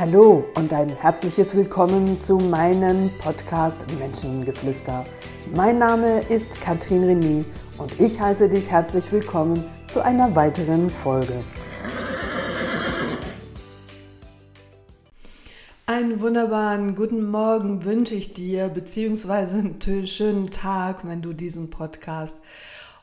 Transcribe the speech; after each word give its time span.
Hallo 0.00 0.44
und 0.54 0.72
ein 0.72 0.90
herzliches 0.90 1.56
Willkommen 1.56 2.22
zu 2.22 2.38
meinem 2.38 3.10
Podcast 3.18 3.84
Menschengeflüster. 3.98 5.04
Mein 5.56 5.78
Name 5.78 6.20
ist 6.28 6.60
Katrin 6.60 7.02
René 7.02 7.44
und 7.78 7.98
ich 7.98 8.20
heiße 8.20 8.48
dich 8.48 8.70
herzlich 8.70 9.10
willkommen 9.10 9.64
zu 9.88 10.00
einer 10.00 10.36
weiteren 10.36 10.88
Folge. 10.88 11.42
Einen 15.86 16.20
wunderbaren 16.20 16.94
guten 16.94 17.28
Morgen 17.28 17.84
wünsche 17.84 18.14
ich 18.14 18.34
dir, 18.34 18.68
beziehungsweise 18.68 19.58
einen 19.58 20.06
schönen 20.06 20.52
Tag, 20.52 21.08
wenn 21.08 21.22
du 21.22 21.32
diesen 21.32 21.70
Podcast 21.70 22.36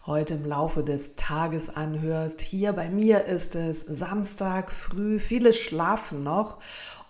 heute 0.07 0.35
im 0.35 0.45
Laufe 0.45 0.83
des 0.83 1.16
Tages 1.16 1.75
anhörst. 1.75 2.39
Hier 2.41 2.73
bei 2.73 2.89
mir 2.89 3.25
ist 3.25 3.55
es 3.55 3.81
Samstag 3.81 4.71
früh, 4.71 5.17
viele 5.20 5.52
schlafen 5.52 6.23
noch 6.23 6.59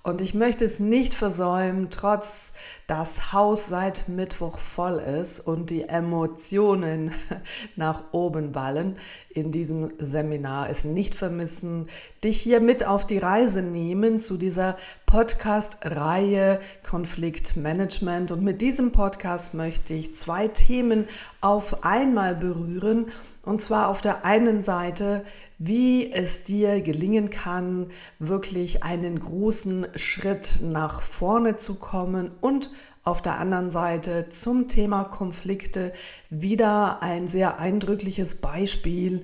und 0.05 0.21
ich 0.21 0.35
möchte 0.35 0.63
es 0.63 0.79
nicht 0.79 1.15
versäumen, 1.15 1.89
trotz 1.89 2.53
das 2.85 3.33
Haus 3.33 3.67
seit 3.67 4.07
Mittwoch 4.07 4.59
voll 4.59 4.99
ist 4.99 5.39
und 5.39 5.71
die 5.71 5.89
Emotionen 5.89 7.11
nach 7.75 8.03
oben 8.11 8.51
ballen 8.51 8.97
in 9.29 9.51
diesem 9.51 9.93
Seminar, 9.97 10.69
es 10.69 10.83
nicht 10.83 11.15
vermissen, 11.15 11.87
dich 12.23 12.39
hier 12.39 12.61
mit 12.61 12.85
auf 12.85 13.07
die 13.07 13.17
Reise 13.17 13.63
nehmen 13.63 14.19
zu 14.19 14.37
dieser 14.37 14.77
Podcast-Reihe 15.07 16.59
Konfliktmanagement. 16.87 18.31
Und 18.31 18.43
mit 18.43 18.61
diesem 18.61 18.91
Podcast 18.91 19.55
möchte 19.55 19.95
ich 19.95 20.15
zwei 20.15 20.47
Themen 20.47 21.05
auf 21.41 21.83
einmal 21.83 22.35
berühren. 22.35 23.07
Und 23.41 23.59
zwar 23.61 23.89
auf 23.89 24.01
der 24.01 24.23
einen 24.23 24.61
Seite 24.61 25.23
wie 25.57 26.11
es 26.11 26.43
dir 26.43 26.81
gelingen 26.81 27.29
kann, 27.29 27.91
wirklich 28.19 28.83
einen 28.83 29.19
großen 29.19 29.87
Schritt 29.95 30.59
nach 30.61 31.01
vorne 31.01 31.57
zu 31.57 31.75
kommen 31.75 32.31
und 32.41 32.69
auf 33.03 33.21
der 33.21 33.37
anderen 33.39 33.69
Seite 33.69 34.29
zum 34.29 34.67
Thema 34.67 35.03
Konflikte 35.03 35.93
wieder 36.29 37.03
ein 37.03 37.27
sehr 37.27 37.59
eindrückliches 37.59 38.41
Beispiel, 38.41 39.23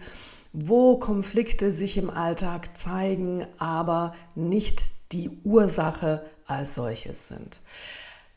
wo 0.53 0.97
Konflikte 0.97 1.71
sich 1.71 1.97
im 1.97 2.09
Alltag 2.09 2.77
zeigen, 2.77 3.45
aber 3.57 4.13
nicht 4.35 4.81
die 5.11 5.31
Ursache 5.43 6.23
als 6.45 6.75
solches 6.75 7.27
sind. 7.27 7.59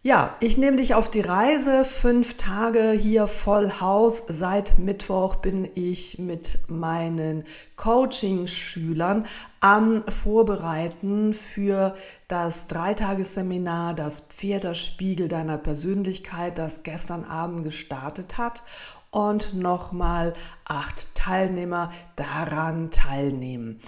Ja, 0.07 0.37
ich 0.41 0.59
nehme 0.59 0.77
dich 0.77 0.95
auf 0.95 1.11
die 1.11 1.23
Reise. 1.23 1.87
Fünf 1.87 2.37
Tage 2.37 2.91
hier 2.91 3.27
voll 3.27 3.81
Haus. 3.81 4.25
Seit 4.29 4.79
Mittwoch 4.79 5.37
bin 5.37 5.67
ich 5.75 6.19
mit 6.19 6.59
meinen 6.69 7.45
Coaching-Schülern 7.77 9.25
am 9.61 10.03
Vorbereiten 10.07 11.33
für 11.33 11.95
das 12.29 12.67
Dreitagesseminar, 12.67 13.95
das 13.95 14.21
Pfederspiegel 14.21 15.29
deiner 15.29 15.57
Persönlichkeit, 15.57 16.59
das 16.59 16.83
gestern 16.83 17.25
Abend 17.25 17.65
gestartet 17.65 18.37
hat 18.37 18.63
und 19.11 19.55
nochmal 19.55 20.35
acht 20.67 21.15
Teilnehmer 21.15 21.91
daran 22.17 22.91
teilnehmen. 22.91 23.81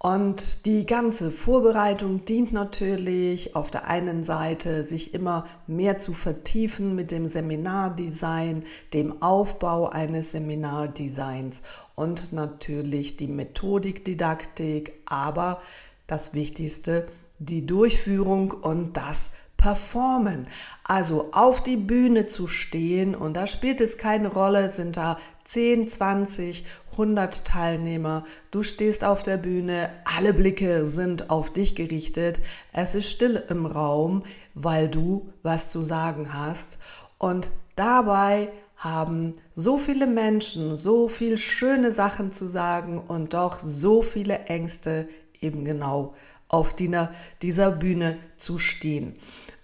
Und 0.00 0.64
die 0.64 0.86
ganze 0.86 1.32
Vorbereitung 1.32 2.24
dient 2.24 2.52
natürlich 2.52 3.56
auf 3.56 3.72
der 3.72 3.88
einen 3.88 4.22
Seite, 4.22 4.84
sich 4.84 5.12
immer 5.12 5.44
mehr 5.66 5.98
zu 5.98 6.12
vertiefen 6.12 6.94
mit 6.94 7.10
dem 7.10 7.26
Seminardesign, 7.26 8.64
dem 8.94 9.22
Aufbau 9.22 9.88
eines 9.88 10.30
Seminardesigns 10.30 11.62
und 11.96 12.32
natürlich 12.32 13.16
die 13.16 13.26
Methodikdidaktik, 13.26 15.00
aber 15.06 15.60
das 16.06 16.32
Wichtigste, 16.32 17.08
die 17.40 17.66
Durchführung 17.66 18.52
und 18.52 18.96
das 18.96 19.30
Performen. 19.56 20.46
Also 20.84 21.32
auf 21.32 21.60
die 21.60 21.76
Bühne 21.76 22.26
zu 22.26 22.46
stehen 22.46 23.16
und 23.16 23.34
da 23.34 23.48
spielt 23.48 23.80
es 23.80 23.98
keine 23.98 24.28
Rolle, 24.28 24.68
sind 24.68 24.96
da 24.96 25.18
10, 25.48 25.88
20, 25.88 26.66
100 26.92 27.46
Teilnehmer, 27.46 28.24
du 28.50 28.62
stehst 28.62 29.02
auf 29.02 29.22
der 29.22 29.38
Bühne, 29.38 29.88
alle 30.04 30.34
Blicke 30.34 30.84
sind 30.84 31.30
auf 31.30 31.50
dich 31.50 31.74
gerichtet, 31.74 32.38
es 32.74 32.94
ist 32.94 33.08
still 33.08 33.42
im 33.48 33.64
Raum, 33.64 34.24
weil 34.52 34.90
du 34.90 35.32
was 35.42 35.70
zu 35.70 35.80
sagen 35.80 36.34
hast. 36.34 36.76
Und 37.16 37.48
dabei 37.76 38.50
haben 38.76 39.32
so 39.50 39.78
viele 39.78 40.06
Menschen 40.06 40.76
so 40.76 41.08
viel 41.08 41.38
schöne 41.38 41.92
Sachen 41.92 42.34
zu 42.34 42.46
sagen 42.46 43.00
und 43.00 43.32
doch 43.32 43.58
so 43.58 44.02
viele 44.02 44.40
Ängste 44.40 45.08
eben 45.40 45.64
genau 45.64 46.14
auf 46.48 46.74
dieser 46.76 47.70
Bühne 47.70 48.18
zu 48.36 48.58
stehen. 48.58 49.16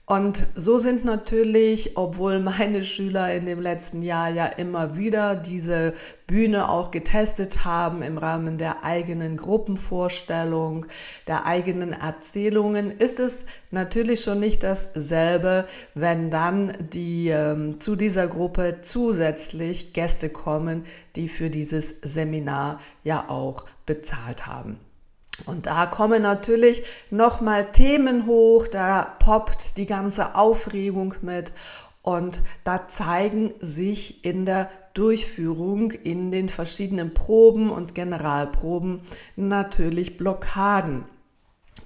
Und 0.07 0.47
so 0.55 0.77
sind 0.77 1.07
natürlich, 1.07 1.97
obwohl 1.97 2.39
meine 2.39 2.85
Schüler 2.85 3.33
in 3.33 3.47
dem 3.47 3.59
letzten 3.59 4.03
Jahr 4.03 4.29
ja 4.29 4.45
immer 4.45 4.99
wieder 4.99 5.35
diese 5.35 5.95
Bühne 6.27 6.69
auch 6.69 6.91
getestet 6.91 7.65
haben 7.65 8.03
im 8.03 8.19
Rahmen 8.19 8.59
der 8.59 8.85
eigenen 8.85 9.39
Gruppenvorstellung, 9.39 10.85
der 11.27 11.47
eigenen 11.47 11.95
Erzählungen, 11.95 12.91
ist 12.91 13.19
es 13.19 13.47
natürlich 13.71 14.23
schon 14.23 14.41
nicht 14.41 14.63
dasselbe, 14.63 15.67
wenn 15.95 16.31
dann 16.31 16.77
die 16.93 17.29
ähm, 17.29 17.81
zu 17.81 17.97
dieser 17.97 18.29
Gruppe 18.29 18.77
zusätzlich 18.83 19.95
Gäste 19.95 20.29
kommen, 20.29 20.85
die 21.17 21.31
für 21.31 21.49
dieses 21.49 22.01
Seminar 22.03 22.79
ja 23.05 23.31
auch 23.31 23.65
bezahlt 23.87 24.47
haben. 24.47 24.79
Und 25.47 25.67
da 25.67 25.87
kommen 25.87 26.23
natürlich 26.23 26.85
nochmal 27.11 27.73
Themen 27.73 28.27
hoch, 28.27 28.69
da 28.69 29.17
poppt 29.19 29.77
die 29.77 29.87
ganze 29.87 30.37
Aufregung 30.37 31.15
mit 31.23 31.53
und 32.03 32.43
da 32.63 32.87
zeigen 32.89 33.53
sich 33.61 34.25
in 34.25 34.47
der 34.47 34.71
Durchführung 34.95 35.91
in 35.91 36.31
den 36.31 36.49
verschiedenen 36.49 37.15
Proben 37.15 37.71
und 37.71 37.97
Generalproben 37.97 39.01
natürlich 39.35 40.17
Blockaden. 40.17 41.05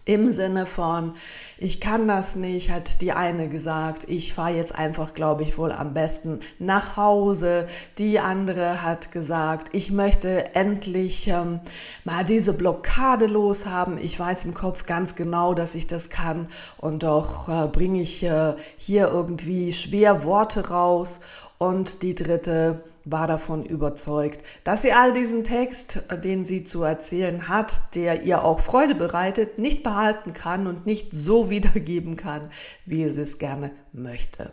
Im 0.05 0.31
Sinne 0.31 0.65
von, 0.65 1.13
ich 1.59 1.83
kann 1.83 2.09
das 2.09 2.35
nicht, 2.35 2.71
hat 2.71 3.03
die 3.03 3.13
eine 3.13 3.51
gesagt, 3.51 4.05
ich 4.09 4.33
fahre 4.33 4.57
jetzt 4.57 4.75
einfach, 4.75 5.13
glaube 5.13 5.43
ich, 5.43 5.59
wohl 5.59 5.71
am 5.71 5.93
besten 5.93 6.41
nach 6.59 6.97
Hause. 6.97 7.69
Die 7.99 8.19
andere 8.19 8.83
hat 8.83 9.13
gesagt, 9.13 9.69
ich 9.73 9.91
möchte 9.91 10.55
endlich 10.55 11.29
ähm, 11.29 11.61
mal 12.05 12.25
diese 12.25 12.55
Blockade 12.55 13.27
loshaben. 13.27 13.99
Ich 13.99 14.19
weiß 14.19 14.47
im 14.47 14.55
Kopf 14.55 14.87
ganz 14.87 15.15
genau, 15.15 15.53
dass 15.53 15.75
ich 15.75 15.87
das 15.87 16.09
kann 16.09 16.49
und 16.79 17.03
doch 17.03 17.49
äh, 17.49 17.69
bringe 17.69 18.01
ich 18.01 18.23
äh, 18.23 18.55
hier 18.79 19.09
irgendwie 19.09 19.75
schwer 19.75 20.25
Worte 20.25 20.71
raus. 20.71 21.21
Und 21.59 22.03
die 22.03 22.15
dritte 22.15 22.83
war 23.11 23.27
davon 23.27 23.65
überzeugt, 23.65 24.41
dass 24.65 24.83
sie 24.83 24.93
all 24.93 25.13
diesen 25.13 25.45
Text, 25.45 26.03
den 26.25 26.45
sie 26.45 26.65
zu 26.65 26.83
erzählen 26.83 27.49
hat, 27.49 27.95
der 27.95 28.23
ihr 28.23 28.45
auch 28.45 28.61
Freude 28.61 28.95
bereitet, 28.95 29.59
nicht 29.59 29.83
behalten 29.83 30.35
kann 30.35 30.67
und 30.67 30.87
nicht 30.87 31.13
so 31.13 31.51
wiedergeben 31.51 32.17
kann, 32.17 32.51
wie 32.87 33.09
sie 33.09 33.23
es 33.23 33.39
gerne 33.39 33.71
möchte. 33.93 34.53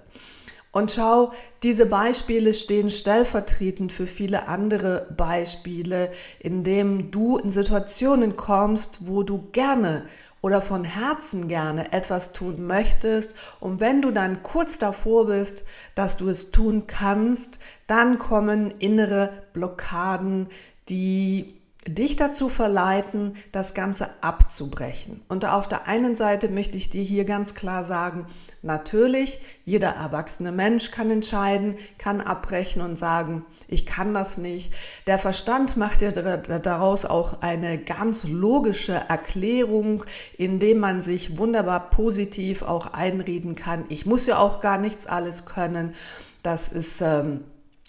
Und 0.72 0.92
schau, 0.92 1.32
diese 1.64 1.86
Beispiele 1.86 2.54
stehen 2.54 2.92
stellvertretend 2.92 3.94
für 3.94 4.08
viele 4.08 4.50
andere 4.50 5.08
Beispiele, 5.16 6.12
in 6.38 6.66
denen 6.66 7.12
du 7.12 7.38
in 7.38 7.50
Situationen 7.50 8.36
kommst, 8.36 9.08
wo 9.08 9.24
du 9.24 9.48
gerne 9.54 10.06
oder 10.46 10.62
von 10.62 10.84
Herzen 10.84 11.48
gerne 11.48 11.92
etwas 11.92 12.32
tun 12.32 12.68
möchtest. 12.68 13.34
Und 13.60 13.80
wenn 13.80 14.04
du 14.04 14.12
dann 14.12 14.44
kurz 14.44 14.78
davor 14.78 15.26
bist, 15.26 15.64
dass 15.96 16.18
du 16.18 16.30
es 16.30 16.52
tun 16.52 16.86
kannst, 16.86 17.58
dann 17.88 18.20
kommen 18.20 18.70
innere 18.78 19.32
Blockaden, 19.54 20.50
die 20.88 21.60
dich 21.88 22.16
dazu 22.16 22.50
verleiten, 22.50 23.36
das 23.52 23.76
Ganze 23.76 24.10
abzubrechen. 24.22 25.22
Und 25.28 25.46
auf 25.46 25.68
der 25.68 25.88
einen 25.88 26.16
Seite 26.16 26.50
möchte 26.50 26.78
ich 26.78 26.90
dir 26.90 27.04
hier 27.04 27.26
ganz 27.26 27.54
klar 27.54 27.84
sagen, 27.84 28.26
natürlich, 28.64 29.40
jeder 29.66 29.90
erwachsene 29.90 30.52
Mensch 30.52 30.90
kann 30.90 31.12
entscheiden, 31.12 31.76
kann 32.00 32.22
abbrechen 32.22 32.82
und 32.82 32.98
sagen, 32.98 33.46
ich 33.68 33.86
kann 33.86 34.16
das 34.16 34.38
nicht. 34.38 34.74
Der 35.06 35.20
Verstand 35.20 35.78
macht 35.78 36.02
ja 36.02 36.12
daraus 36.12 37.06
auch 37.06 37.42
eine 37.42 37.78
ganz 37.78 38.28
logische 38.28 38.94
Erklärung, 38.94 40.04
indem 40.38 40.80
man 40.80 41.04
sich 41.04 41.38
wunderbar 41.38 41.92
positiv 41.92 42.64
auch 42.64 42.94
einreden 42.94 43.56
kann. 43.56 43.86
Ich 43.90 44.08
muss 44.08 44.26
ja 44.26 44.40
auch 44.40 44.60
gar 44.60 44.80
nichts 44.80 45.06
alles 45.06 45.46
können. 45.46 45.94
Das 46.42 46.70
ist 46.70 47.02
ähm, 47.02 47.42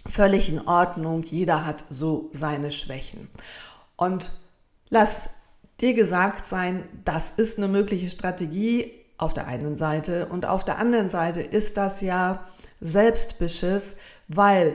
völlig 0.07 0.49
in 0.49 0.67
Ordnung. 0.67 1.23
Jeder 1.23 1.67
hat 1.67 1.85
so 1.89 2.31
seine 2.33 2.71
Schwächen. 2.71 3.29
Und 3.97 4.31
lass 4.89 5.31
dir 5.81 5.95
gesagt 5.95 6.47
sein, 6.47 6.85
das 7.05 7.31
ist 7.31 7.59
eine 7.59 7.69
mögliche 7.69 8.09
Strategie 8.09 8.93
auf 9.19 9.35
der 9.35 9.47
einen 9.47 9.77
Seite 9.77 10.27
und 10.27 10.47
auf 10.47 10.65
der 10.65 10.79
anderen 10.79 11.09
Seite 11.09 11.41
ist 11.41 11.77
das 11.77 12.01
ja 12.03 12.47
Selbstbeschiss, 12.81 13.97
weil 14.29 14.75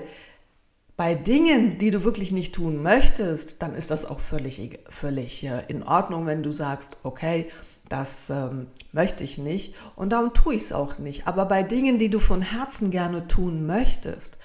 bei 0.98 1.16
Dingen, 1.16 1.78
die 1.78 1.92
du 1.92 2.04
wirklich 2.04 2.32
nicht 2.32 2.54
tun 2.54 2.82
möchtest, 2.82 3.62
dann 3.62 3.74
ist 3.74 3.92
das 3.92 4.06
auch 4.06 4.20
völlig, 4.20 4.80
völlig 4.90 5.44
äh, 5.44 5.64
in 5.68 5.84
Ordnung, 5.84 6.26
wenn 6.26 6.44
du 6.44 6.52
sagst, 6.52 6.98
okay, 7.04 7.48
das 7.90 8.30
ähm, 8.30 8.68
möchte 8.92 9.24
ich 9.24 9.38
nicht 9.38 9.76
und 9.96 10.12
darum 10.12 10.34
tue 10.34 10.56
ich 10.56 10.64
es 10.64 10.74
auch 10.74 10.98
nicht. 10.98 11.28
Aber 11.28 11.46
bei 11.46 11.64
Dingen, 11.64 12.00
die 12.00 12.10
du 12.10 12.20
von 12.20 12.42
Herzen 12.42 12.92
gerne 12.92 13.28
tun 13.28 13.66
möchtest 13.66 14.38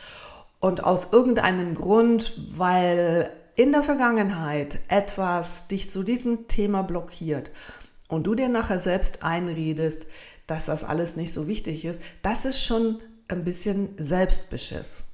und 0.61 0.85
aus 0.85 1.13
irgendeinem 1.13 1.75
Grund, 1.75 2.33
weil 2.57 3.31
in 3.57 3.73
der 3.73 3.83
Vergangenheit 3.83 4.79
etwas 4.89 5.67
dich 5.67 5.91
zu 5.91 6.03
diesem 6.03 6.47
Thema 6.47 6.83
blockiert 6.83 7.51
und 8.09 8.27
du 8.27 8.35
dir 8.35 8.49
nachher 8.49 8.79
selbst 8.79 9.23
einredest, 9.23 10.07
dass 10.47 10.67
das 10.67 10.85
alles 10.85 11.17
nicht 11.17 11.33
so 11.33 11.49
wichtig 11.49 11.85
ist, 11.85 12.01
das 12.23 12.45
ist 12.45 12.63
schon 12.63 13.01
ein 13.29 13.45
bisschen 13.45 13.89
Selbstbeschiss. 13.97 15.05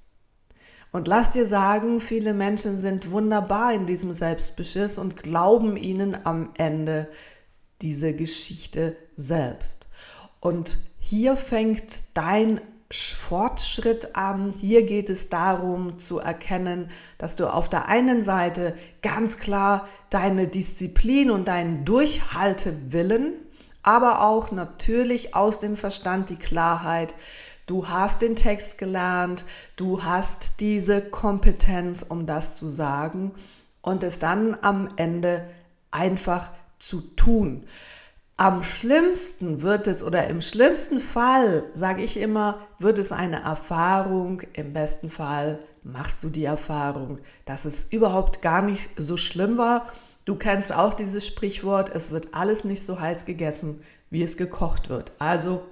Und 0.90 1.08
lass 1.08 1.32
dir 1.32 1.46
sagen, 1.46 2.00
viele 2.00 2.34
Menschen 2.34 2.78
sind 2.78 3.10
wunderbar 3.10 3.72
in 3.72 3.86
diesem 3.86 4.12
Selbstbeschiss 4.12 4.98
und 4.98 5.16
glauben 5.22 5.78
ihnen 5.78 6.18
am 6.24 6.50
Ende 6.58 7.08
diese 7.80 8.12
Geschichte 8.12 8.96
selbst. 9.16 9.88
Und 10.40 10.78
hier 11.00 11.36
fängt 11.36 12.02
dein 12.14 12.60
Fortschritt 12.92 14.16
an. 14.16 14.52
Hier 14.60 14.84
geht 14.84 15.10
es 15.10 15.28
darum 15.28 15.98
zu 15.98 16.18
erkennen, 16.18 16.90
dass 17.18 17.36
du 17.36 17.52
auf 17.52 17.68
der 17.68 17.88
einen 17.88 18.24
Seite 18.24 18.76
ganz 19.02 19.38
klar 19.38 19.88
deine 20.10 20.46
Disziplin 20.46 21.30
und 21.30 21.48
deinen 21.48 21.84
Durchhaltewillen, 21.84 23.34
aber 23.82 24.22
auch 24.22 24.52
natürlich 24.52 25.34
aus 25.34 25.60
dem 25.60 25.76
Verstand 25.76 26.30
die 26.30 26.36
Klarheit, 26.36 27.14
Du 27.66 27.88
hast 27.88 28.22
den 28.22 28.34
Text 28.34 28.76
gelernt, 28.76 29.44
du 29.76 30.02
hast 30.02 30.60
diese 30.60 31.00
Kompetenz, 31.00 32.02
um 32.02 32.26
das 32.26 32.58
zu 32.58 32.66
sagen 32.66 33.32
und 33.82 34.02
es 34.02 34.18
dann 34.18 34.56
am 34.62 34.90
Ende 34.96 35.48
einfach 35.92 36.50
zu 36.80 37.00
tun. 37.00 37.66
Am 38.42 38.64
schlimmsten 38.64 39.62
wird 39.62 39.86
es 39.86 40.02
oder 40.02 40.26
im 40.26 40.40
schlimmsten 40.40 40.98
Fall, 40.98 41.62
sage 41.76 42.02
ich 42.02 42.16
immer, 42.16 42.58
wird 42.80 42.98
es 42.98 43.12
eine 43.12 43.40
Erfahrung. 43.40 44.42
Im 44.54 44.72
besten 44.72 45.10
Fall 45.10 45.60
machst 45.84 46.24
du 46.24 46.28
die 46.28 46.46
Erfahrung, 46.46 47.20
dass 47.44 47.64
es 47.64 47.84
überhaupt 47.92 48.42
gar 48.42 48.60
nicht 48.60 48.90
so 48.96 49.16
schlimm 49.16 49.58
war. 49.58 49.86
Du 50.24 50.34
kennst 50.34 50.74
auch 50.74 50.94
dieses 50.94 51.24
Sprichwort, 51.24 51.94
es 51.94 52.10
wird 52.10 52.34
alles 52.34 52.64
nicht 52.64 52.84
so 52.84 52.98
heiß 52.98 53.26
gegessen, 53.26 53.84
wie 54.10 54.24
es 54.24 54.36
gekocht 54.36 54.88
wird. 54.88 55.12
Also 55.20 55.62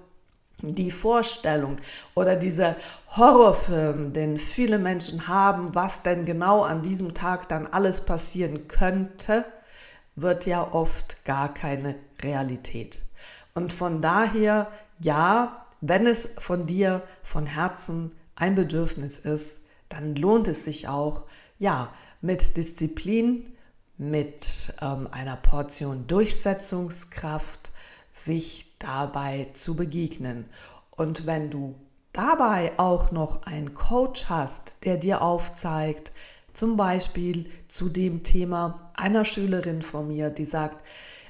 die 0.63 0.93
Vorstellung 0.93 1.79
oder 2.15 2.37
dieser 2.37 2.77
Horrorfilm, 3.17 4.13
den 4.13 4.39
viele 4.39 4.79
Menschen 4.79 5.27
haben, 5.27 5.75
was 5.75 6.05
denn 6.05 6.25
genau 6.25 6.63
an 6.63 6.83
diesem 6.83 7.15
Tag 7.15 7.49
dann 7.49 7.67
alles 7.67 8.03
passieren 8.03 8.69
könnte, 8.69 9.45
wird 10.17 10.47
ja 10.47 10.73
oft 10.73 11.25
gar 11.25 11.53
keine 11.53 11.97
Realität. 12.23 13.05
Und 13.55 13.73
von 13.73 14.03
daher, 14.03 14.71
ja, 14.99 15.67
wenn 15.81 16.07
es 16.07 16.35
von 16.39 16.67
dir 16.67 17.03
von 17.23 17.47
Herzen 17.47 18.13
ein 18.37 18.55
Bedürfnis 18.55 19.19
ist, 19.19 19.59
dann 19.89 20.15
lohnt 20.15 20.49
es 20.49 20.65
sich 20.65 20.89
auch, 20.89 21.25
ja, 21.59 21.93
mit 22.21 22.57
Disziplin, 22.57 23.53
mit 23.99 24.75
ähm, 24.81 25.09
einer 25.11 25.37
Portion 25.37 26.07
Durchsetzungskraft, 26.07 27.71
sich 28.11 28.75
dabei 28.79 29.49
zu 29.55 29.77
begegnen. 29.77 30.47
Und 30.91 31.27
wenn 31.27 31.51
du 31.51 31.75
dabei 32.13 32.73
auch 32.79 33.13
noch 33.13 33.43
einen 33.45 33.75
Coach 33.75 34.27
hast, 34.29 34.85
der 34.85 34.97
dir 34.97 35.23
aufzeigt, 35.23 36.13
zum 36.53 36.77
Beispiel 36.77 37.51
zu 37.69 37.89
dem 37.89 38.23
Thema 38.23 38.90
einer 39.01 39.25
Schülerin 39.25 39.83
von 39.83 40.09
mir, 40.09 40.31
die 40.31 40.45
sagt, 40.45 40.85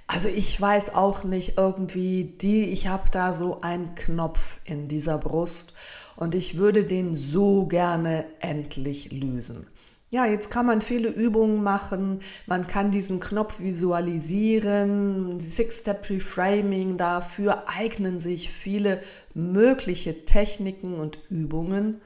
also 0.07 0.29
ich 0.29 0.61
weiß 0.61 0.95
auch 0.95 1.23
nicht 1.23 1.57
irgendwie, 1.57 2.25
die, 2.25 2.65
ich 2.65 2.89
habe 2.89 3.11
da 3.13 3.33
so 3.33 3.61
einen 3.61 3.95
Knopf 3.95 4.59
in 4.65 4.89
dieser 4.89 5.19
Brust 5.19 5.75
und 6.17 6.35
ich 6.35 6.57
würde 6.57 6.85
den 6.85 7.15
so 7.15 7.67
gerne 7.67 8.25
endlich 8.41 9.13
lösen. 9.13 9.67
Ja, 10.13 10.27
jetzt 10.27 10.51
kann 10.51 10.67
man 10.67 10.81
viele 10.81 11.09
Übungen 11.09 11.63
machen. 11.63 12.19
Man 12.47 12.67
kann 12.67 12.91
diesen 12.91 13.21
Knopf 13.21 13.61
visualisieren. 13.61 15.39
Six-Step 15.39 16.11
Reframing, 16.11 16.97
dafür 16.97 17.69
eignen 17.69 18.19
sich 18.19 18.51
viele 18.51 19.01
mögliche 19.35 20.25
Techniken 20.25 20.95
und 20.95 21.21
Übungen. 21.31 22.01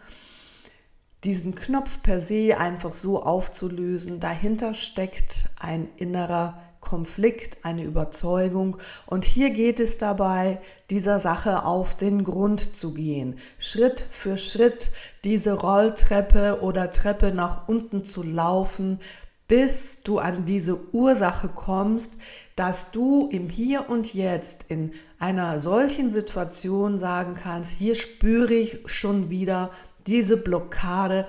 Diesen 1.24 1.54
Knopf 1.54 2.02
per 2.02 2.20
se 2.20 2.58
einfach 2.58 2.92
so 2.92 3.22
aufzulösen, 3.22 4.20
dahinter 4.20 4.74
steckt 4.74 5.48
ein 5.58 5.88
innerer 5.96 6.60
Konflikt, 6.80 7.64
eine 7.64 7.82
Überzeugung. 7.82 8.76
Und 9.06 9.24
hier 9.24 9.48
geht 9.48 9.80
es 9.80 9.96
dabei, 9.96 10.60
dieser 10.90 11.20
Sache 11.20 11.64
auf 11.64 11.96
den 11.96 12.24
Grund 12.24 12.76
zu 12.76 12.92
gehen, 12.92 13.38
Schritt 13.58 14.06
für 14.10 14.36
Schritt 14.36 14.92
diese 15.24 15.54
Rolltreppe 15.54 16.60
oder 16.60 16.92
Treppe 16.92 17.32
nach 17.32 17.68
unten 17.68 18.04
zu 18.04 18.22
laufen, 18.22 19.00
bis 19.48 20.02
du 20.02 20.18
an 20.18 20.44
diese 20.44 20.78
Ursache 20.92 21.48
kommst, 21.48 22.18
dass 22.54 22.90
du 22.90 23.28
im 23.30 23.48
Hier 23.48 23.88
und 23.88 24.12
Jetzt 24.14 24.66
in 24.68 24.92
einer 25.18 25.60
solchen 25.60 26.10
Situation 26.10 26.98
sagen 26.98 27.34
kannst, 27.34 27.70
hier 27.70 27.94
spüre 27.94 28.52
ich 28.52 28.80
schon 28.86 29.30
wieder 29.30 29.70
diese 30.06 30.36
Blockade 30.36 31.26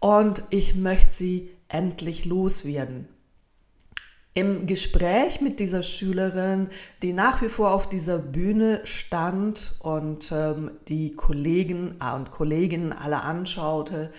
und 0.00 0.42
ich 0.50 0.74
möchte 0.74 1.12
sie 1.12 1.50
endlich 1.68 2.24
loswerden. 2.24 3.08
Im 4.34 4.66
Gespräch 4.66 5.40
mit 5.40 5.60
dieser 5.60 5.82
Schülerin, 5.82 6.68
die 7.00 7.14
nach 7.14 7.40
wie 7.40 7.48
vor 7.48 7.72
auf 7.72 7.88
dieser 7.88 8.18
Bühne 8.18 8.82
stand 8.84 9.76
und 9.80 10.30
ähm, 10.30 10.72
die 10.88 11.12
Kollegen 11.12 11.96
äh, 12.02 12.14
und 12.14 12.32
Kolleginnen 12.32 12.92
alle 12.92 13.22
anschaute, 13.22 14.12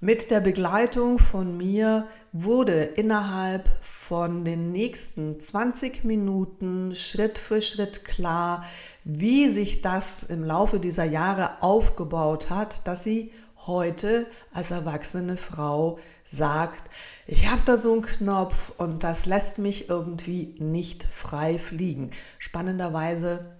mit 0.00 0.30
der 0.30 0.40
Begleitung 0.40 1.18
von 1.18 1.58
mir 1.58 2.08
wurde 2.32 2.84
innerhalb 2.84 3.68
von 3.82 4.46
den 4.46 4.72
nächsten 4.72 5.38
20 5.38 6.04
Minuten 6.04 6.94
Schritt 6.94 7.36
für 7.36 7.60
Schritt 7.60 8.06
klar, 8.06 8.64
wie 9.04 9.50
sich 9.50 9.82
das 9.82 10.22
im 10.22 10.42
Laufe 10.42 10.80
dieser 10.80 11.04
Jahre 11.04 11.62
aufgebaut 11.62 12.48
hat, 12.48 12.86
dass 12.86 13.04
sie 13.04 13.30
heute 13.66 14.26
als 14.54 14.70
erwachsene 14.70 15.36
Frau 15.36 15.98
sagt, 16.24 16.84
ich 17.26 17.50
habe 17.50 17.60
da 17.66 17.76
so 17.76 17.92
einen 17.92 18.02
Knopf 18.02 18.72
und 18.78 19.04
das 19.04 19.26
lässt 19.26 19.58
mich 19.58 19.90
irgendwie 19.90 20.54
nicht 20.58 21.04
frei 21.04 21.58
fliegen. 21.58 22.12
Spannenderweise 22.38 23.54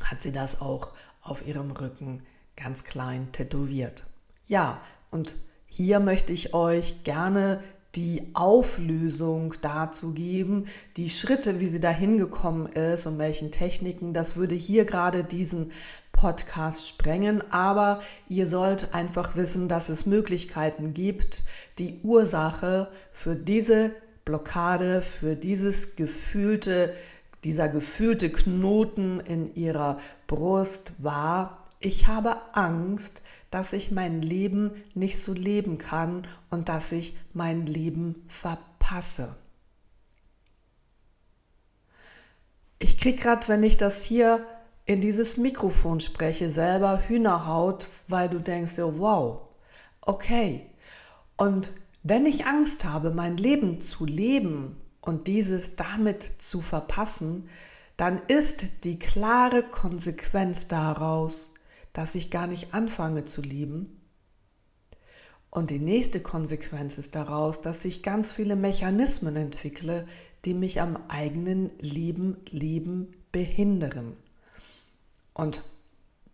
hat 0.00 0.22
sie 0.22 0.32
das 0.32 0.60
auch 0.60 0.92
auf 1.22 1.44
ihrem 1.44 1.72
Rücken 1.72 2.22
ganz 2.54 2.84
klein 2.84 3.32
tätowiert. 3.32 4.04
Ja, 4.46 4.80
und 5.10 5.34
hier 5.76 6.00
möchte 6.00 6.32
ich 6.32 6.54
euch 6.54 7.04
gerne 7.04 7.62
die 7.96 8.30
Auflösung 8.32 9.52
dazu 9.60 10.14
geben, 10.14 10.68
die 10.96 11.10
Schritte, 11.10 11.60
wie 11.60 11.66
sie 11.66 11.80
da 11.80 11.90
hingekommen 11.90 12.72
ist 12.72 13.06
und 13.06 13.18
welchen 13.18 13.50
Techniken. 13.50 14.14
Das 14.14 14.36
würde 14.36 14.54
hier 14.54 14.86
gerade 14.86 15.22
diesen 15.22 15.72
Podcast 16.12 16.88
sprengen, 16.88 17.42
aber 17.52 18.00
ihr 18.26 18.46
sollt 18.46 18.94
einfach 18.94 19.36
wissen, 19.36 19.68
dass 19.68 19.90
es 19.90 20.06
Möglichkeiten 20.06 20.94
gibt, 20.94 21.44
die 21.78 22.00
Ursache 22.02 22.88
für 23.12 23.36
diese 23.36 23.90
Blockade, 24.24 25.02
für 25.02 25.36
dieses 25.36 25.94
gefühlte, 25.94 26.94
dieser 27.44 27.68
gefühlte 27.68 28.30
Knoten 28.30 29.20
in 29.20 29.54
ihrer 29.54 29.98
Brust 30.26 30.94
war, 31.02 31.66
ich 31.80 32.06
habe 32.06 32.36
Angst, 32.54 33.20
dass 33.56 33.72
ich 33.72 33.90
mein 33.90 34.20
Leben 34.20 34.70
nicht 34.92 35.18
so 35.18 35.32
leben 35.32 35.78
kann 35.78 36.26
und 36.50 36.68
dass 36.68 36.92
ich 36.92 37.16
mein 37.32 37.64
Leben 37.64 38.26
verpasse. 38.28 39.34
Ich 42.78 42.98
kriege 42.98 43.16
gerade, 43.16 43.48
wenn 43.48 43.62
ich 43.62 43.78
das 43.78 44.04
hier 44.04 44.44
in 44.84 45.00
dieses 45.00 45.38
Mikrofon 45.38 46.00
spreche, 46.00 46.50
selber 46.50 47.08
Hühnerhaut, 47.08 47.86
weil 48.08 48.28
du 48.28 48.40
denkst, 48.40 48.72
so, 48.72 48.98
wow, 48.98 49.40
okay. 50.02 50.66
Und 51.38 51.72
wenn 52.02 52.26
ich 52.26 52.44
Angst 52.44 52.84
habe, 52.84 53.10
mein 53.10 53.38
Leben 53.38 53.80
zu 53.80 54.04
leben 54.04 54.76
und 55.00 55.28
dieses 55.28 55.76
damit 55.76 56.22
zu 56.22 56.60
verpassen, 56.60 57.48
dann 57.96 58.20
ist 58.28 58.84
die 58.84 58.98
klare 58.98 59.62
Konsequenz 59.62 60.68
daraus, 60.68 61.54
dass 61.96 62.14
ich 62.14 62.30
gar 62.30 62.46
nicht 62.46 62.74
anfange 62.74 63.24
zu 63.24 63.40
lieben. 63.40 64.02
Und 65.48 65.70
die 65.70 65.78
nächste 65.78 66.20
Konsequenz 66.20 66.98
ist 66.98 67.14
daraus, 67.14 67.62
dass 67.62 67.86
ich 67.86 68.02
ganz 68.02 68.32
viele 68.32 68.54
Mechanismen 68.54 69.34
entwickle, 69.34 70.06
die 70.44 70.52
mich 70.52 70.82
am 70.82 70.98
eigenen 71.08 71.70
Leben 71.78 72.36
leben 72.50 73.14
behindern. 73.32 74.12
Und 75.32 75.62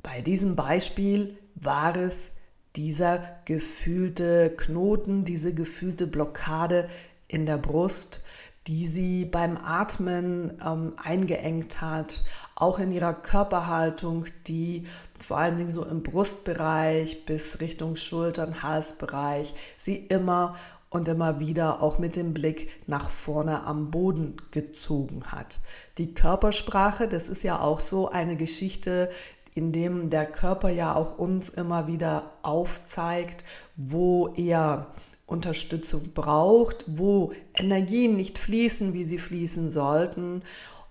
bei 0.02 0.20
diesem 0.20 0.56
Beispiel 0.56 1.38
war 1.54 1.96
es 1.96 2.32
dieser 2.74 3.20
gefühlte 3.44 4.52
Knoten, 4.56 5.24
diese 5.24 5.54
gefühlte 5.54 6.08
Blockade 6.08 6.88
in 7.28 7.46
der 7.46 7.58
Brust, 7.58 8.24
die 8.66 8.86
sie 8.86 9.26
beim 9.26 9.56
Atmen 9.56 10.60
ähm, 10.64 10.94
eingeengt 10.96 11.80
hat, 11.80 12.24
auch 12.56 12.78
in 12.80 12.90
ihrer 12.90 13.14
Körperhaltung, 13.14 14.26
die 14.46 14.86
vor 15.22 15.38
allen 15.38 15.58
Dingen 15.58 15.70
so 15.70 15.84
im 15.84 16.02
Brustbereich 16.02 17.24
bis 17.24 17.60
Richtung 17.60 17.96
Schultern, 17.96 18.62
Halsbereich, 18.62 19.54
sie 19.76 19.96
immer 19.96 20.56
und 20.90 21.08
immer 21.08 21.40
wieder 21.40 21.82
auch 21.82 21.98
mit 21.98 22.16
dem 22.16 22.34
Blick 22.34 22.70
nach 22.86 23.10
vorne 23.10 23.64
am 23.64 23.90
Boden 23.90 24.36
gezogen 24.50 25.24
hat. 25.32 25.60
Die 25.98 26.14
Körpersprache, 26.14 27.08
das 27.08 27.28
ist 27.28 27.42
ja 27.42 27.60
auch 27.60 27.80
so 27.80 28.10
eine 28.10 28.36
Geschichte, 28.36 29.08
in 29.54 29.72
dem 29.72 30.10
der 30.10 30.26
Körper 30.26 30.70
ja 30.70 30.94
auch 30.94 31.18
uns 31.18 31.48
immer 31.48 31.86
wieder 31.86 32.32
aufzeigt, 32.42 33.44
wo 33.76 34.34
er 34.36 34.86
Unterstützung 35.26 36.12
braucht, 36.12 36.84
wo 36.86 37.32
Energien 37.54 38.16
nicht 38.16 38.38
fließen, 38.38 38.92
wie 38.92 39.04
sie 39.04 39.18
fließen 39.18 39.70
sollten. 39.70 40.42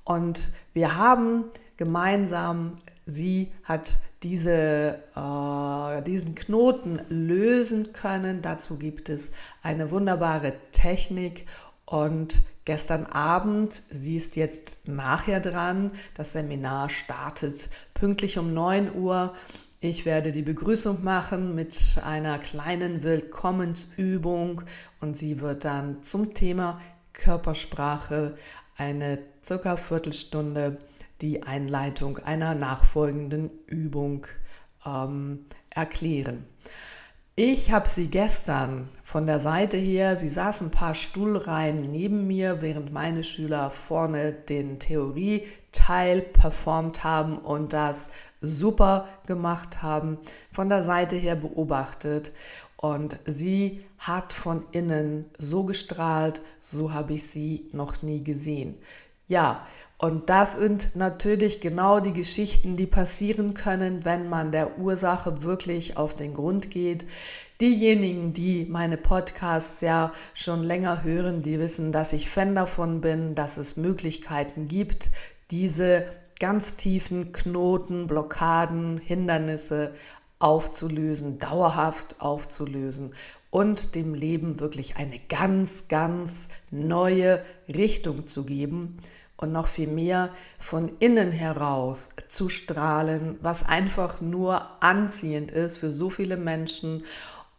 Und 0.03 0.51
wir 0.73 0.97
haben 0.97 1.45
gemeinsam, 1.77 2.77
sie 3.05 3.51
hat 3.63 3.97
diese, 4.23 4.99
äh, 5.15 6.01
diesen 6.03 6.35
Knoten 6.35 7.01
lösen 7.09 7.93
können. 7.93 8.41
Dazu 8.41 8.77
gibt 8.77 9.09
es 9.09 9.31
eine 9.63 9.91
wunderbare 9.91 10.53
Technik. 10.71 11.45
Und 11.85 12.41
gestern 12.63 13.05
Abend, 13.05 13.81
sie 13.89 14.15
ist 14.15 14.37
jetzt 14.37 14.87
nachher 14.87 15.41
dran, 15.41 15.91
das 16.15 16.31
Seminar 16.31 16.89
startet 16.89 17.69
pünktlich 17.93 18.37
um 18.37 18.53
9 18.53 18.95
Uhr. 18.95 19.33
Ich 19.81 20.05
werde 20.05 20.31
die 20.31 20.43
Begrüßung 20.43 21.03
machen 21.03 21.53
mit 21.53 21.99
einer 22.05 22.37
kleinen 22.37 23.03
Willkommensübung 23.03 24.61
und 25.01 25.17
sie 25.17 25.41
wird 25.41 25.65
dann 25.65 26.03
zum 26.03 26.33
Thema 26.33 26.79
Körpersprache 27.13 28.37
eine 28.77 29.19
circa 29.43 29.75
Viertelstunde 29.75 30.77
die 31.21 31.43
Einleitung 31.43 32.17
einer 32.17 32.55
nachfolgenden 32.55 33.51
Übung 33.67 34.27
ähm, 34.85 35.45
erklären. 35.69 36.45
Ich 37.35 37.71
habe 37.71 37.87
sie 37.87 38.07
gestern 38.07 38.89
von 39.01 39.25
der 39.25 39.39
Seite 39.39 39.77
her, 39.77 40.17
sie 40.17 40.27
saß 40.27 40.61
ein 40.61 40.71
paar 40.71 40.95
Stuhlreihen 40.95 41.81
neben 41.81 42.27
mir, 42.27 42.61
während 42.61 42.91
meine 42.91 43.23
Schüler 43.23 43.71
vorne 43.71 44.33
den 44.33 44.79
Theorieteil 44.79 46.21
performt 46.21 47.05
haben 47.05 47.37
und 47.37 47.71
das 47.73 48.09
super 48.41 49.07
gemacht 49.27 49.81
haben, 49.81 50.17
von 50.51 50.67
der 50.67 50.83
Seite 50.83 51.15
her 51.15 51.35
beobachtet. 51.35 52.33
Und 52.75 53.17
sie 53.25 53.85
hat 53.97 54.33
von 54.33 54.65
innen 54.71 55.25
so 55.37 55.63
gestrahlt, 55.63 56.41
so 56.59 56.93
habe 56.93 57.13
ich 57.13 57.29
sie 57.29 57.69
noch 57.71 58.01
nie 58.01 58.23
gesehen. 58.23 58.75
Ja, 59.27 59.65
und 60.01 60.31
das 60.31 60.53
sind 60.53 60.95
natürlich 60.95 61.61
genau 61.61 61.99
die 61.99 62.11
Geschichten, 62.11 62.75
die 62.75 62.87
passieren 62.87 63.53
können, 63.53 64.03
wenn 64.03 64.29
man 64.29 64.51
der 64.51 64.79
Ursache 64.79 65.43
wirklich 65.43 65.95
auf 65.95 66.15
den 66.15 66.33
Grund 66.33 66.71
geht. 66.71 67.05
Diejenigen, 67.61 68.33
die 68.33 68.65
meine 68.65 68.97
Podcasts 68.97 69.79
ja 69.81 70.11
schon 70.33 70.63
länger 70.63 71.03
hören, 71.03 71.43
die 71.43 71.59
wissen, 71.59 71.91
dass 71.91 72.13
ich 72.13 72.31
Fan 72.31 72.55
davon 72.55 72.99
bin, 72.99 73.35
dass 73.35 73.57
es 73.57 73.77
Möglichkeiten 73.77 74.67
gibt, 74.67 75.11
diese 75.51 76.07
ganz 76.39 76.77
tiefen 76.77 77.31
Knoten, 77.31 78.07
Blockaden, 78.07 78.97
Hindernisse 78.97 79.93
aufzulösen, 80.39 81.37
dauerhaft 81.37 82.21
aufzulösen 82.21 83.13
und 83.51 83.93
dem 83.93 84.15
Leben 84.15 84.59
wirklich 84.59 84.95
eine 84.95 85.19
ganz, 85.29 85.89
ganz 85.89 86.47
neue 86.71 87.43
Richtung 87.67 88.25
zu 88.25 88.45
geben 88.45 88.97
und 89.41 89.51
noch 89.51 89.67
viel 89.67 89.89
mehr 89.89 90.29
von 90.59 90.91
innen 90.99 91.31
heraus 91.31 92.09
zu 92.29 92.47
strahlen, 92.47 93.37
was 93.41 93.67
einfach 93.67 94.21
nur 94.21 94.81
anziehend 94.81 95.51
ist 95.51 95.77
für 95.77 95.91
so 95.91 96.09
viele 96.09 96.37
Menschen. 96.37 97.03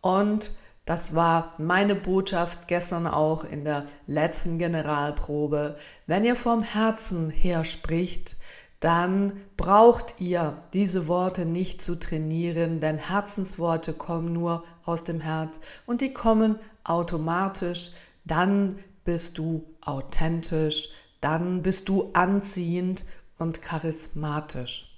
Und 0.00 0.52
das 0.86 1.14
war 1.14 1.54
meine 1.58 1.94
Botschaft 1.94 2.66
gestern 2.68 3.06
auch 3.06 3.44
in 3.44 3.64
der 3.64 3.86
letzten 4.06 4.58
Generalprobe. 4.58 5.76
Wenn 6.06 6.24
ihr 6.24 6.36
vom 6.36 6.62
Herzen 6.62 7.30
her 7.30 7.64
spricht, 7.64 8.36
dann 8.80 9.40
braucht 9.56 10.14
ihr 10.18 10.62
diese 10.72 11.06
Worte 11.06 11.46
nicht 11.46 11.82
zu 11.82 12.00
trainieren, 12.00 12.80
denn 12.80 12.98
Herzensworte 12.98 13.92
kommen 13.92 14.32
nur 14.32 14.64
aus 14.84 15.04
dem 15.04 15.20
Herz 15.20 15.60
und 15.86 16.00
die 16.00 16.12
kommen 16.12 16.58
automatisch. 16.82 17.92
Dann 18.24 18.78
bist 19.04 19.38
du 19.38 19.64
authentisch, 19.80 20.90
dann 21.22 21.62
bist 21.62 21.88
du 21.88 22.10
anziehend 22.12 23.04
und 23.38 23.62
charismatisch. 23.62 24.92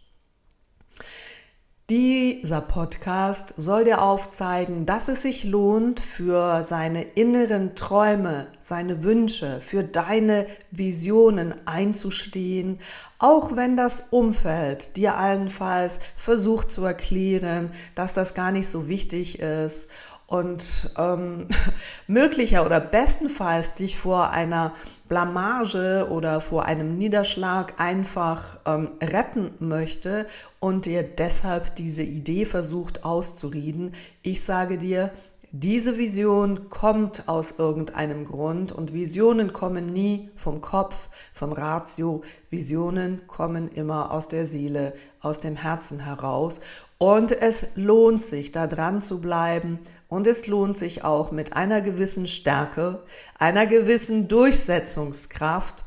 Dieser 1.91 2.63
Podcast 2.63 3.53
soll 3.59 3.85
dir 3.85 4.01
aufzeigen, 4.01 4.87
dass 4.87 5.09
es 5.09 5.21
sich 5.21 5.45
lohnt, 5.45 6.01
für 6.01 6.63
seine 6.63 7.03
inneren 7.03 7.75
Träume, 7.75 8.47
seine 8.63 9.05
Wünsche, 9.05 9.61
für 9.61 9.85
deine 9.85 10.47
Visionen 10.71 11.55
einzustehen, 11.67 12.81
auch 13.19 13.55
wenn 13.55 13.77
das 13.77 14.05
Umfeld 14.13 14.97
dir 14.97 15.19
allenfalls 15.19 16.01
versucht 16.17 16.73
zu 16.73 16.87
erklären, 16.87 17.71
dass 17.95 18.15
das 18.15 18.33
gar 18.33 18.51
nicht 18.51 18.69
so 18.69 18.89
wichtig 18.89 19.41
ist 19.41 19.91
und 20.27 20.91
ähm, 20.97 21.49
möglicher 22.07 22.65
oder 22.65 22.81
bestenfalls 22.81 23.75
dich 23.75 23.99
vor 23.99 24.31
einer 24.31 24.73
Blamage 25.15 26.09
oder 26.11 26.41
vor 26.41 26.65
einem 26.65 26.99
Niederschlag 26.99 27.75
einfach 27.79 28.59
ähm, 28.67 28.89
retten 29.01 29.53
möchte 29.61 30.27
und 30.59 30.87
dir 30.87 31.05
deshalb 31.05 31.77
diese 31.77 32.03
Idee 32.03 32.47
versucht 32.47 33.05
auszureden. 33.05 33.93
Ich 34.23 34.45
sage 34.45 34.77
dir, 34.77 35.13
diese 35.53 35.99
Vision 35.99 36.69
kommt 36.69 37.29
aus 37.29 37.61
irgendeinem 37.61 38.25
Grund 38.25 38.73
und 38.73 38.93
Visionen 38.93 39.53
kommen 39.53 39.87
nie 39.87 40.31
vom 40.35 40.61
Kopf, 40.61 41.09
vom 41.33 41.53
Ratio. 41.53 42.23
Visionen 42.51 43.29
kommen 43.29 43.69
immer 43.69 44.11
aus 44.11 44.27
der 44.27 44.47
Seele, 44.47 44.95
aus 45.21 45.39
dem 45.39 45.55
Herzen 45.55 46.01
heraus. 46.01 46.61
Und 46.99 47.33
es 47.33 47.67
lohnt 47.75 48.25
sich, 48.25 48.53
da 48.53 48.67
dran 48.67 49.03
zu 49.03 49.21
bleiben. 49.21 49.79
Und 50.09 50.27
es 50.27 50.47
lohnt 50.47 50.79
sich 50.79 51.05
auch 51.05 51.33
mit 51.33 51.55
einer 51.55 51.81
gewissen 51.81 52.27
Stärke, 52.27 53.03
einer 53.39 53.67
gewissen 53.67 54.29
Durchsetzungskraft, 54.29 55.85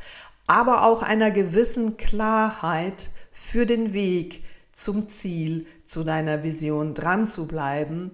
aber 0.47 0.85
auch 0.85 1.01
einer 1.01 1.31
gewissen 1.31 1.97
Klarheit 1.97 3.11
für 3.31 3.65
den 3.65 3.93
Weg 3.93 4.43
zum 4.71 5.09
Ziel, 5.09 5.65
zu 5.85 6.03
deiner 6.03 6.43
Vision 6.43 6.93
dran 6.93 7.27
zu 7.27 7.47
bleiben, 7.47 8.11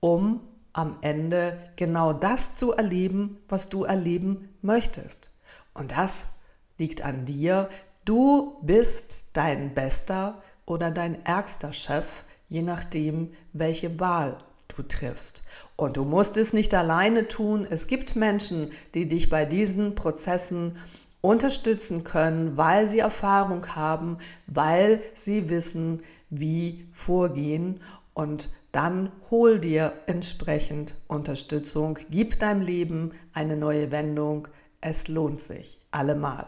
um 0.00 0.40
am 0.74 0.96
Ende 1.00 1.58
genau 1.76 2.12
das 2.12 2.56
zu 2.56 2.72
erleben, 2.72 3.38
was 3.48 3.68
du 3.68 3.84
erleben 3.84 4.54
möchtest. 4.60 5.30
Und 5.72 5.92
das 5.92 6.26
liegt 6.78 7.02
an 7.02 7.24
dir. 7.24 7.70
Du 8.04 8.58
bist 8.62 9.30
dein 9.32 9.74
bester 9.74 10.42
oder 10.66 10.90
dein 10.90 11.24
ärgster 11.24 11.72
Chef, 11.72 12.06
je 12.54 12.62
nachdem, 12.62 13.30
welche 13.52 13.98
Wahl 13.98 14.38
du 14.68 14.82
triffst. 14.82 15.44
Und 15.74 15.96
du 15.96 16.04
musst 16.04 16.36
es 16.36 16.52
nicht 16.52 16.72
alleine 16.72 17.26
tun. 17.26 17.66
Es 17.68 17.88
gibt 17.88 18.14
Menschen, 18.14 18.70
die 18.94 19.08
dich 19.08 19.28
bei 19.28 19.44
diesen 19.44 19.96
Prozessen 19.96 20.78
unterstützen 21.20 22.04
können, 22.04 22.56
weil 22.56 22.88
sie 22.88 23.00
Erfahrung 23.00 23.74
haben, 23.74 24.18
weil 24.46 25.02
sie 25.14 25.48
wissen, 25.48 26.02
wie 26.30 26.86
vorgehen. 26.92 27.80
Und 28.12 28.50
dann 28.70 29.10
hol 29.30 29.58
dir 29.58 29.92
entsprechend 30.06 30.94
Unterstützung, 31.08 31.98
gib 32.08 32.38
deinem 32.38 32.62
Leben 32.62 33.12
eine 33.32 33.56
neue 33.56 33.90
Wendung. 33.90 34.46
Es 34.80 35.08
lohnt 35.08 35.42
sich 35.42 35.83
allemal. 35.94 36.46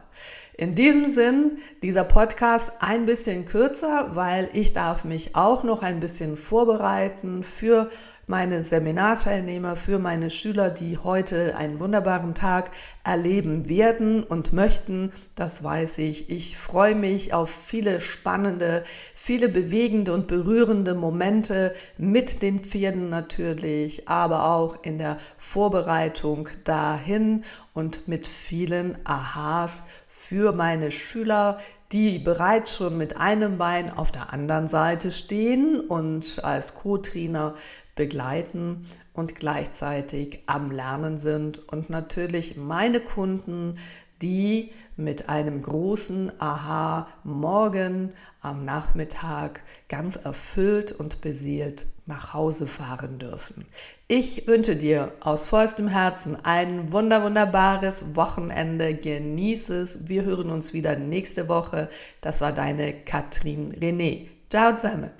In 0.58 0.74
diesem 0.74 1.04
Sinn, 1.04 1.58
dieser 1.82 2.04
Podcast 2.04 2.72
ein 2.80 3.04
bisschen 3.04 3.44
kürzer, 3.44 4.14
weil 4.14 4.48
ich 4.54 4.72
darf 4.72 5.04
mich 5.04 5.36
auch 5.36 5.64
noch 5.64 5.82
ein 5.82 6.00
bisschen 6.00 6.36
vorbereiten 6.36 7.42
für 7.42 7.90
meine 8.26 8.64
Seminarteilnehmer, 8.64 9.76
für 9.76 10.00
meine 10.00 10.30
Schüler, 10.30 10.70
die 10.70 10.98
heute 10.98 11.56
einen 11.56 11.78
wunderbaren 11.78 12.34
Tag 12.34 12.72
erleben 13.04 13.68
werden 13.68 14.24
und 14.24 14.52
möchten. 14.52 15.12
Das 15.36 15.62
weiß 15.62 15.98
ich. 15.98 16.28
Ich 16.28 16.58
freue 16.58 16.96
mich 16.96 17.32
auf 17.32 17.50
viele 17.50 18.00
spannende, 18.00 18.82
viele 19.14 19.48
bewegende 19.48 20.12
und 20.12 20.26
berührende 20.26 20.94
Momente 20.94 21.72
mit 21.98 22.42
den 22.42 22.64
Pferden 22.64 23.10
natürlich, 23.10 24.08
aber 24.08 24.46
auch 24.46 24.82
in 24.82 24.98
der 24.98 25.18
Vorbereitung 25.38 26.48
dahin 26.64 27.44
und 27.74 28.08
mit 28.08 28.26
vielen 28.26 28.96
Aha's 29.04 29.84
für 30.08 30.52
meine 30.52 30.90
Schüler, 30.90 31.58
die 31.92 32.18
bereits 32.18 32.74
schon 32.76 32.98
mit 32.98 33.16
einem 33.16 33.58
Bein 33.58 33.92
auf 33.92 34.10
der 34.10 34.32
anderen 34.32 34.66
Seite 34.66 35.12
stehen 35.12 35.78
und 35.78 36.42
als 36.42 36.74
Co-Trainer 36.74 37.54
begleiten 37.96 38.86
und 39.12 39.34
gleichzeitig 39.34 40.40
am 40.46 40.70
Lernen 40.70 41.18
sind 41.18 41.58
und 41.68 41.90
natürlich 41.90 42.56
meine 42.56 43.00
Kunden, 43.00 43.78
die 44.22 44.70
mit 44.96 45.28
einem 45.28 45.60
großen 45.60 46.40
Aha 46.40 47.08
morgen 47.22 48.12
am 48.40 48.64
Nachmittag 48.64 49.60
ganz 49.88 50.16
erfüllt 50.16 50.92
und 50.92 51.20
beseelt 51.20 51.86
nach 52.06 52.32
Hause 52.32 52.66
fahren 52.66 53.18
dürfen. 53.18 53.66
Ich 54.08 54.46
wünsche 54.46 54.76
dir 54.76 55.12
aus 55.20 55.46
vollstem 55.46 55.88
Herzen 55.88 56.36
ein 56.44 56.92
wunder 56.92 57.24
wunderbares 57.24 58.14
Wochenende. 58.16 58.94
Genieße 58.94 59.82
es. 59.82 60.08
Wir 60.08 60.24
hören 60.24 60.50
uns 60.50 60.72
wieder 60.72 60.96
nächste 60.96 61.48
Woche. 61.48 61.90
Das 62.20 62.40
war 62.40 62.52
deine 62.52 62.94
Katrin 62.94 63.74
René. 63.74 64.28
Ciao 64.48 64.76
zusammen. 64.76 65.10